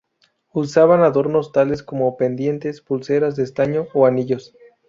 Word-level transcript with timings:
Usaban 0.55 1.03
adornos 1.03 1.51
tales 1.51 1.83
como 1.83 2.17
pendientes, 2.17 2.81
pulseras 2.81 3.35
de 3.35 3.43
estaño 3.43 3.85
o 3.93 4.07
anillos. 4.07 4.51